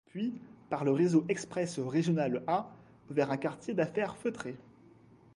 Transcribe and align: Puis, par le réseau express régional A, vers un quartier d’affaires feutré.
Puis, 0.07 0.33
par 0.71 0.83
le 0.83 0.91
réseau 0.93 1.25
express 1.29 1.77
régional 1.77 2.41
A, 2.47 2.67
vers 3.11 3.29
un 3.29 3.37
quartier 3.37 3.75
d’affaires 3.75 4.17
feutré. 4.17 4.55